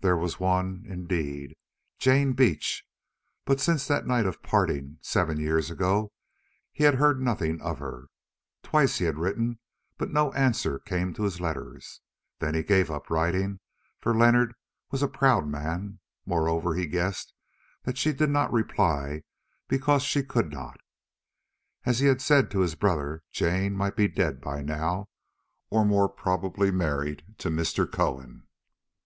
[0.00, 1.56] There was one indeed,
[1.98, 2.86] Jane Beach.
[3.46, 6.12] But since that night of parting, seven years ago,
[6.70, 8.08] he had heard nothing of her.
[8.62, 9.58] Twice he had written,
[9.96, 12.02] but no answer came to his letters.
[12.40, 13.58] Then he gave up writing,
[14.02, 14.54] for Leonard
[14.90, 17.32] was a proud man; moreover he guessed
[17.84, 19.22] that she did not reply
[19.66, 20.78] because she could not.
[21.86, 25.06] As he had said to his brother, Jane might be dead by now,
[25.70, 27.90] or more probably married to Mr.
[27.90, 28.46] Cohen.